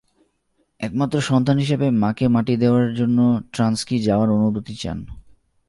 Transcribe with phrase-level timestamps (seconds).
[0.79, 3.17] একমাত্র সন্তান হিসেবে মাকে মাটি দেওয়ার জন্য
[3.51, 4.99] ট্রানস্কি যাওয়ার অনুমতি চান।